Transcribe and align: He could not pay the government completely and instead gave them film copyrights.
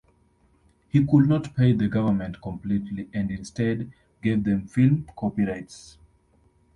He 0.89 1.05
could 1.05 1.27
not 1.29 1.55
pay 1.55 1.73
the 1.73 1.87
government 1.87 2.41
completely 2.41 3.07
and 3.13 3.29
instead 3.29 3.91
gave 4.23 4.43
them 4.45 4.65
film 4.65 5.05
copyrights. 5.15 5.99